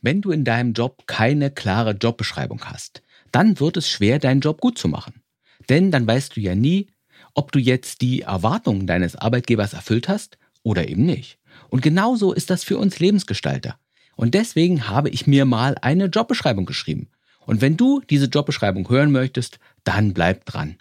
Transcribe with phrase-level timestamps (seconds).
[0.00, 4.60] Wenn du in deinem Job keine klare Jobbeschreibung hast, dann wird es schwer, deinen Job
[4.60, 5.22] gut zu machen.
[5.68, 6.88] Denn dann weißt du ja nie,
[7.34, 11.38] ob du jetzt die Erwartungen deines Arbeitgebers erfüllt hast oder eben nicht.
[11.68, 13.78] Und genauso ist das für uns Lebensgestalter.
[14.16, 17.08] Und deswegen habe ich mir mal eine Jobbeschreibung geschrieben.
[17.46, 20.76] Und wenn du diese Jobbeschreibung hören möchtest, dann bleib dran.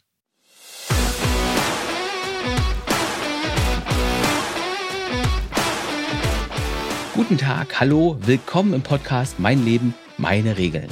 [7.18, 10.88] Guten Tag, hallo, willkommen im Podcast Mein Leben, meine Regeln.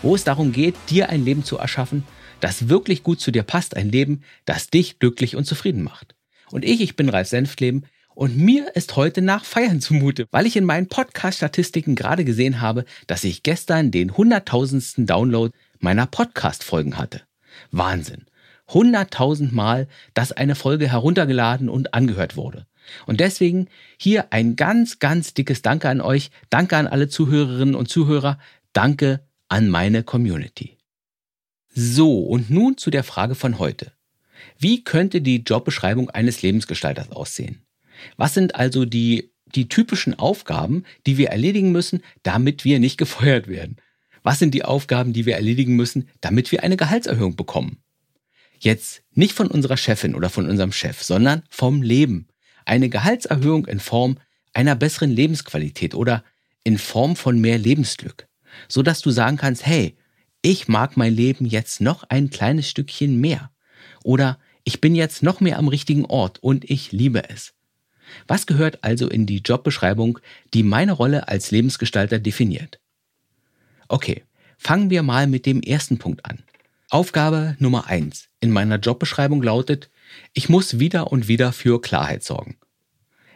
[0.00, 2.04] Wo es darum geht, dir ein Leben zu erschaffen,
[2.40, 6.14] das wirklich gut zu dir passt, ein Leben, das dich glücklich und zufrieden macht.
[6.50, 10.56] Und ich, ich bin Ralf Senftleben und mir ist heute nach Feiern zumute, weil ich
[10.56, 17.20] in meinen Podcast-Statistiken gerade gesehen habe, dass ich gestern den hunderttausendsten Download meiner Podcast-Folgen hatte.
[17.72, 18.24] Wahnsinn.
[18.68, 22.66] Hunderttausend Mal, dass eine Folge heruntergeladen und angehört wurde.
[23.06, 26.30] Und deswegen hier ein ganz, ganz dickes Danke an euch.
[26.50, 28.38] Danke an alle Zuhörerinnen und Zuhörer.
[28.72, 30.76] Danke an meine Community.
[31.74, 33.92] So, und nun zu der Frage von heute.
[34.58, 37.62] Wie könnte die Jobbeschreibung eines Lebensgestalters aussehen?
[38.16, 43.48] Was sind also die, die typischen Aufgaben, die wir erledigen müssen, damit wir nicht gefeuert
[43.48, 43.76] werden?
[44.22, 47.78] Was sind die Aufgaben, die wir erledigen müssen, damit wir eine Gehaltserhöhung bekommen?
[48.58, 52.26] Jetzt nicht von unserer Chefin oder von unserem Chef, sondern vom Leben.
[52.68, 54.18] Eine Gehaltserhöhung in Form
[54.52, 56.22] einer besseren Lebensqualität oder
[56.64, 58.28] in Form von mehr Lebensglück,
[58.68, 59.96] so dass du sagen kannst, hey,
[60.42, 63.50] ich mag mein Leben jetzt noch ein kleines Stückchen mehr
[64.04, 67.54] oder ich bin jetzt noch mehr am richtigen Ort und ich liebe es.
[68.26, 70.18] Was gehört also in die Jobbeschreibung,
[70.52, 72.80] die meine Rolle als Lebensgestalter definiert?
[73.88, 74.24] Okay,
[74.58, 76.42] fangen wir mal mit dem ersten Punkt an.
[76.90, 79.88] Aufgabe Nummer eins in meiner Jobbeschreibung lautet,
[80.32, 82.56] ich muss wieder und wieder für Klarheit sorgen.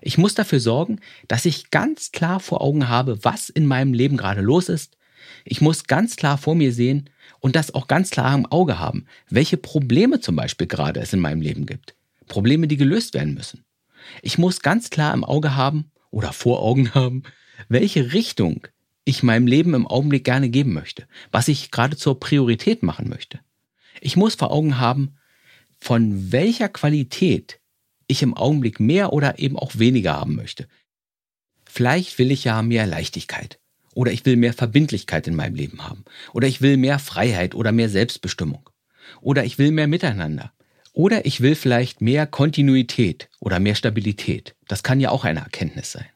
[0.01, 4.17] Ich muss dafür sorgen, dass ich ganz klar vor Augen habe, was in meinem Leben
[4.17, 4.97] gerade los ist.
[5.45, 7.09] Ich muss ganz klar vor mir sehen
[7.41, 11.21] und das auch ganz klar im Auge haben, welche Probleme zum Beispiel gerade es in
[11.21, 11.95] meinem Leben gibt.
[12.27, 13.65] Probleme, die gelöst werden müssen.
[14.23, 17.23] Ich muss ganz klar im Auge haben oder vor Augen haben,
[17.69, 18.67] welche Richtung
[19.05, 23.41] ich meinem Leben im Augenblick gerne geben möchte, was ich gerade zur Priorität machen möchte.
[24.01, 25.17] Ich muss vor Augen haben,
[25.83, 27.59] von welcher Qualität
[28.07, 30.69] ich im Augenblick mehr oder eben auch weniger haben möchte.
[31.65, 33.59] Vielleicht will ich ja mehr Leichtigkeit
[33.93, 37.73] oder ich will mehr Verbindlichkeit in meinem Leben haben oder ich will mehr Freiheit oder
[37.73, 38.71] mehr Selbstbestimmung
[39.21, 40.53] oder ich will mehr Miteinander
[40.93, 44.55] oder ich will vielleicht mehr Kontinuität oder mehr Stabilität.
[44.69, 46.07] Das kann ja auch eine Erkenntnis sein.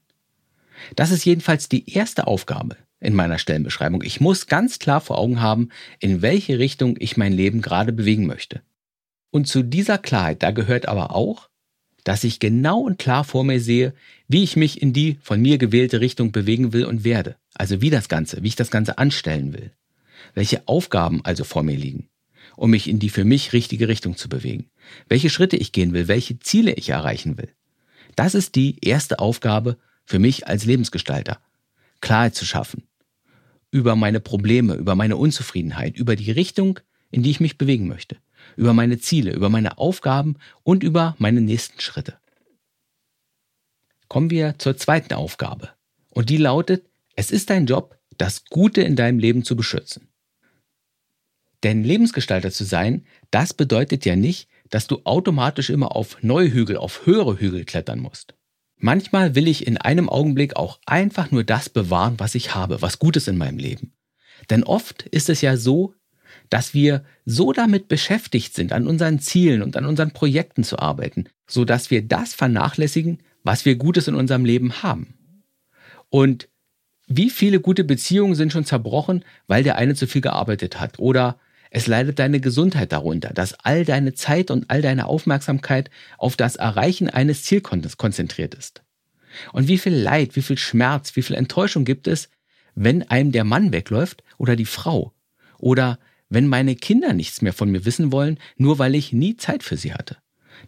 [0.94, 4.02] Das ist jedenfalls die erste Aufgabe in meiner Stellenbeschreibung.
[4.02, 8.26] Ich muss ganz klar vor Augen haben, in welche Richtung ich mein Leben gerade bewegen
[8.26, 8.62] möchte.
[9.36, 11.50] Und zu dieser Klarheit, da gehört aber auch,
[12.04, 13.92] dass ich genau und klar vor mir sehe,
[14.28, 17.36] wie ich mich in die von mir gewählte Richtung bewegen will und werde.
[17.52, 19.72] Also wie das Ganze, wie ich das Ganze anstellen will.
[20.32, 22.08] Welche Aufgaben also vor mir liegen,
[22.56, 24.70] um mich in die für mich richtige Richtung zu bewegen.
[25.06, 27.50] Welche Schritte ich gehen will, welche Ziele ich erreichen will.
[28.14, 29.76] Das ist die erste Aufgabe
[30.06, 31.40] für mich als Lebensgestalter.
[32.00, 32.84] Klarheit zu schaffen.
[33.70, 36.80] Über meine Probleme, über meine Unzufriedenheit, über die Richtung,
[37.10, 38.16] in die ich mich bewegen möchte
[38.56, 42.18] über meine Ziele, über meine Aufgaben und über meine nächsten Schritte.
[44.08, 45.70] Kommen wir zur zweiten Aufgabe.
[46.10, 50.08] Und die lautet, es ist dein Job, das Gute in deinem Leben zu beschützen.
[51.62, 56.76] Denn Lebensgestalter zu sein, das bedeutet ja nicht, dass du automatisch immer auf neue Hügel,
[56.76, 58.34] auf höhere Hügel klettern musst.
[58.78, 62.98] Manchmal will ich in einem Augenblick auch einfach nur das bewahren, was ich habe, was
[62.98, 63.92] Gutes in meinem Leben.
[64.50, 65.94] Denn oft ist es ja so,
[66.50, 71.26] dass wir so damit beschäftigt sind, an unseren Zielen und an unseren Projekten zu arbeiten,
[71.46, 75.14] so dass wir das vernachlässigen, was wir Gutes in unserem Leben haben.
[76.10, 76.48] Und
[77.06, 80.98] wie viele gute Beziehungen sind schon zerbrochen, weil der eine zu viel gearbeitet hat?
[80.98, 81.38] Oder
[81.70, 86.56] es leidet deine Gesundheit darunter, dass all deine Zeit und all deine Aufmerksamkeit auf das
[86.56, 88.82] Erreichen eines Zielkontes konzentriert ist.
[89.52, 92.30] Und wie viel Leid, wie viel Schmerz, wie viel Enttäuschung gibt es,
[92.74, 95.12] wenn einem der Mann wegläuft oder die Frau?
[95.58, 95.98] Oder
[96.28, 99.76] wenn meine Kinder nichts mehr von mir wissen wollen, nur weil ich nie Zeit für
[99.76, 100.16] sie hatte.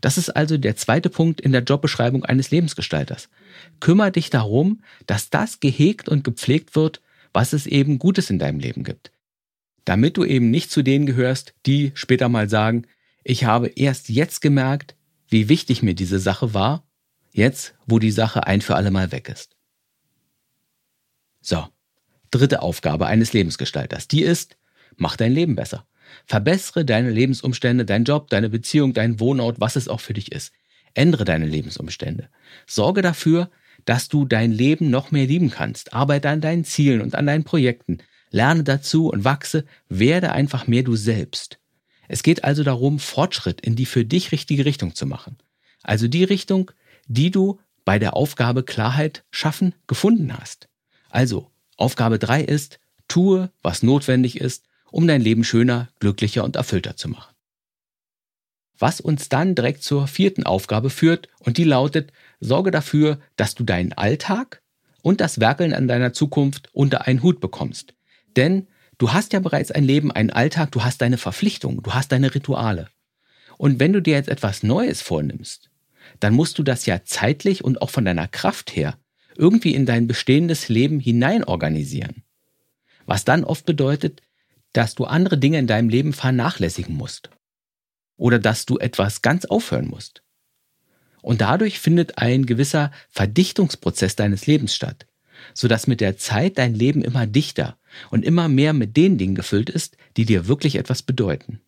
[0.01, 3.29] Das ist also der zweite Punkt in der Jobbeschreibung eines Lebensgestalters.
[3.81, 7.01] Kümmer dich darum, dass das gehegt und gepflegt wird,
[7.33, 9.13] was es eben Gutes in deinem Leben gibt.
[9.85, 12.87] Damit du eben nicht zu denen gehörst, die später mal sagen,
[13.25, 14.95] ich habe erst jetzt gemerkt,
[15.29, 16.87] wie wichtig mir diese Sache war,
[17.33, 19.57] jetzt, wo die Sache ein für alle Mal weg ist.
[21.41, 21.67] So,
[22.31, 24.58] dritte Aufgabe eines Lebensgestalters, die ist,
[24.99, 25.87] Mach dein Leben besser.
[26.27, 30.53] Verbessere deine Lebensumstände, dein Job, deine Beziehung, dein Wohnort, was es auch für dich ist.
[30.95, 32.29] Ändere deine Lebensumstände.
[32.67, 33.51] Sorge dafür,
[33.85, 35.93] dass du dein Leben noch mehr lieben kannst.
[35.93, 37.99] Arbeite an deinen Zielen und an deinen Projekten.
[38.31, 39.65] Lerne dazu und wachse.
[39.89, 41.59] Werde einfach mehr du selbst.
[42.09, 45.37] Es geht also darum, Fortschritt in die für dich richtige Richtung zu machen.
[45.83, 46.71] Also die Richtung,
[47.07, 50.69] die du bei der Aufgabe Klarheit schaffen gefunden hast.
[51.11, 56.97] Also, Aufgabe drei ist, tue, was notwendig ist, um dein Leben schöner, glücklicher und erfüllter
[56.97, 57.35] zu machen.
[58.79, 63.65] Was uns dann direkt zur vierten Aufgabe führt und die lautet, sorge dafür, dass du
[63.65, 64.63] deinen Alltag
[65.03, 67.95] und das Werkeln an deiner Zukunft unter einen Hut bekommst.
[68.37, 68.69] Denn
[68.99, 72.35] du hast ja bereits ein Leben, einen Alltag, du hast deine Verpflichtungen, du hast deine
[72.35, 72.89] Rituale.
[73.57, 75.71] Und wenn du dir jetzt etwas Neues vornimmst,
[76.21, 78.97] dann musst du das ja zeitlich und auch von deiner Kraft her
[79.39, 82.25] irgendwie in dein bestehendes Leben hinein organisieren.
[83.07, 84.21] Was dann oft bedeutet,
[84.73, 87.31] dass du andere Dinge in deinem Leben vernachlässigen musst.
[88.17, 90.23] Oder dass du etwas ganz aufhören musst.
[91.23, 95.07] Und dadurch findet ein gewisser Verdichtungsprozess deines Lebens statt,
[95.55, 97.77] sodass mit der Zeit dein Leben immer dichter
[98.11, 101.61] und immer mehr mit den Dingen gefüllt ist, die dir wirklich etwas bedeuten.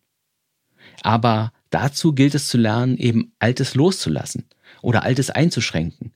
[1.03, 4.45] Aber dazu gilt es zu lernen, eben Altes loszulassen
[4.81, 6.13] oder Altes einzuschränken,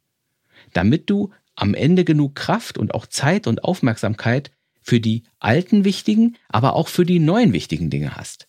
[0.73, 4.51] damit du am Ende genug Kraft und auch Zeit und Aufmerksamkeit
[4.85, 8.47] für die alten wichtigen, aber auch für die neuen wichtigen Dinge hast.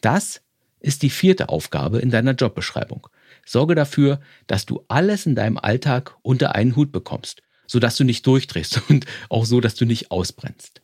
[0.00, 0.40] Das
[0.80, 3.08] ist die vierte Aufgabe in deiner Jobbeschreibung.
[3.44, 8.26] Sorge dafür, dass du alles in deinem Alltag unter einen Hut bekommst, sodass du nicht
[8.26, 10.80] durchdrehst und auch so, dass du nicht ausbrennst.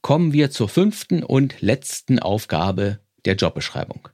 [0.00, 4.08] Kommen wir zur fünften und letzten Aufgabe der Jobbeschreibung.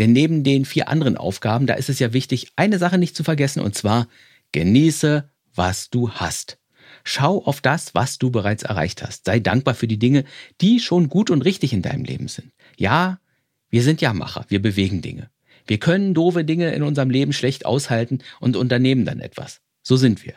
[0.00, 3.22] Denn neben den vier anderen Aufgaben, da ist es ja wichtig, eine Sache nicht zu
[3.22, 4.08] vergessen, und zwar
[4.50, 6.59] genieße was du hast.
[7.04, 9.24] Schau auf das, was du bereits erreicht hast.
[9.24, 10.24] Sei dankbar für die Dinge,
[10.60, 12.52] die schon gut und richtig in deinem Leben sind.
[12.76, 13.20] Ja,
[13.70, 15.30] wir sind ja Macher, wir bewegen Dinge.
[15.66, 19.60] Wir können doofe Dinge in unserem Leben schlecht aushalten und unternehmen dann etwas.
[19.82, 20.34] So sind wir.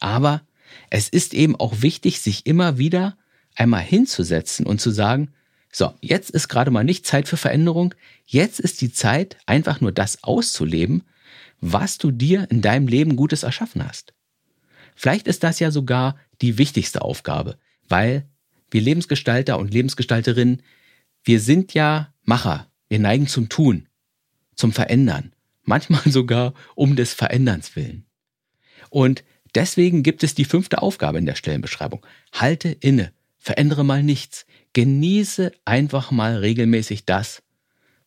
[0.00, 0.42] Aber
[0.90, 3.16] es ist eben auch wichtig, sich immer wieder
[3.54, 5.32] einmal hinzusetzen und zu sagen,
[5.72, 7.94] so, jetzt ist gerade mal nicht Zeit für Veränderung,
[8.24, 11.02] jetzt ist die Zeit, einfach nur das auszuleben,
[11.60, 14.14] was du dir in deinem Leben Gutes erschaffen hast.
[14.96, 17.58] Vielleicht ist das ja sogar die wichtigste Aufgabe,
[17.88, 18.28] weil
[18.70, 20.62] wir Lebensgestalter und Lebensgestalterinnen,
[21.22, 22.70] wir sind ja Macher.
[22.88, 23.88] Wir neigen zum Tun,
[24.54, 25.32] zum Verändern,
[25.62, 28.06] manchmal sogar um des Veränderns willen.
[28.90, 29.22] Und
[29.54, 32.04] deswegen gibt es die fünfte Aufgabe in der Stellenbeschreibung.
[32.32, 37.42] Halte inne, verändere mal nichts, genieße einfach mal regelmäßig das,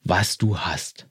[0.04, 1.08] was du hast.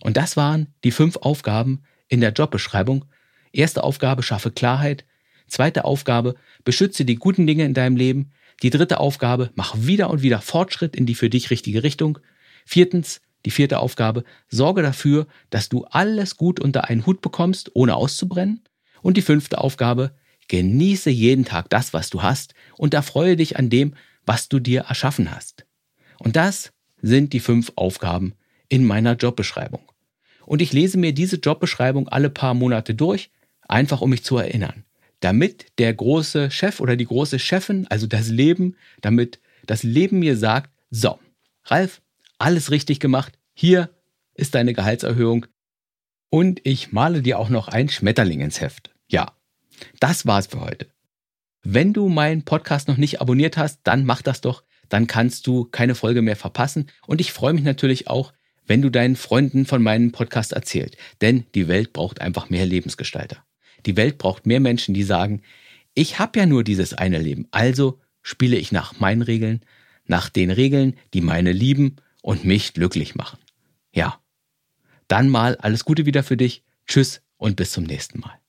[0.00, 3.06] Und das waren die fünf Aufgaben in der Jobbeschreibung
[3.52, 5.04] Erste Aufgabe, schaffe Klarheit.
[5.46, 6.34] Zweite Aufgabe,
[6.64, 8.32] beschütze die guten Dinge in deinem Leben.
[8.62, 12.18] Die dritte Aufgabe, mach wieder und wieder Fortschritt in die für dich richtige Richtung.
[12.64, 17.96] Viertens, die vierte Aufgabe, sorge dafür, dass du alles gut unter einen Hut bekommst, ohne
[17.96, 18.62] auszubrennen.
[19.02, 20.14] Und die fünfte Aufgabe,
[20.48, 23.94] genieße jeden Tag das, was du hast und erfreue dich an dem,
[24.24, 25.66] was du dir erschaffen hast.
[26.18, 28.34] Und das sind die fünf Aufgaben
[28.68, 29.82] in meiner Jobbeschreibung.
[30.46, 33.30] Und ich lese mir diese Jobbeschreibung alle paar Monate durch
[33.68, 34.84] einfach um mich zu erinnern.
[35.20, 40.36] Damit der große Chef oder die große Chefin, also das Leben, damit das Leben mir
[40.36, 41.18] sagt, so,
[41.64, 42.02] Ralf,
[42.38, 43.90] alles richtig gemacht, hier
[44.34, 45.46] ist deine Gehaltserhöhung
[46.30, 48.90] und ich male dir auch noch ein Schmetterling ins Heft.
[49.08, 49.32] Ja,
[50.00, 50.88] das war's für heute.
[51.62, 55.64] Wenn du meinen Podcast noch nicht abonniert hast, dann mach das doch, dann kannst du
[55.64, 58.32] keine Folge mehr verpassen und ich freue mich natürlich auch,
[58.66, 63.44] wenn du deinen Freunden von meinem Podcast erzählst, denn die Welt braucht einfach mehr Lebensgestalter.
[63.86, 65.42] Die Welt braucht mehr Menschen, die sagen,
[65.94, 69.60] ich habe ja nur dieses eine Leben, also spiele ich nach meinen Regeln,
[70.06, 73.38] nach den Regeln, die meine lieben und mich glücklich machen.
[73.94, 74.18] Ja.
[75.08, 76.62] Dann mal alles Gute wieder für dich.
[76.86, 78.41] Tschüss und bis zum nächsten Mal.